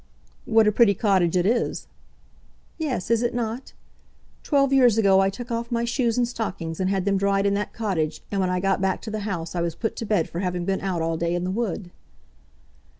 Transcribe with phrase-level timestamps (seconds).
[0.45, 1.85] "What a pretty cottage it is!"
[2.79, 3.73] "Yes; is it not?
[4.41, 7.53] Twelve years ago I took off my shoes and stockings and had them dried in
[7.53, 10.27] that cottage, and when I got back to the house I was put to bed
[10.27, 11.91] for having been out all day in the wood."